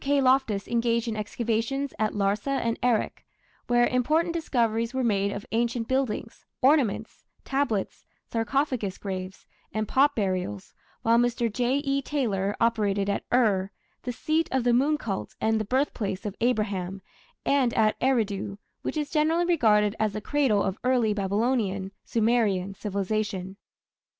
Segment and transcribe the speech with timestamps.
[0.03, 0.19] K.
[0.19, 3.23] Loftus engaged in excavations at Larsa and Erech,
[3.67, 10.73] where important discoveries were made of ancient buildings, ornaments, tablets, sarcophagus graves, and pot burials,
[11.03, 11.53] while Mr.
[11.53, 12.01] J.E.
[12.01, 13.69] Taylor operated at Ur,
[14.01, 17.03] the seat of the moon cult and the birthplace of Abraham,
[17.45, 23.55] and at Eridu, which is generally regarded as the cradle of early Babylonian (Sumerian) civilization.